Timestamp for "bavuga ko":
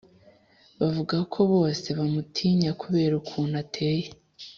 0.79-1.39